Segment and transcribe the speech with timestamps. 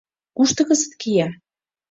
[0.35, 1.27] Кушто кызыт кия?..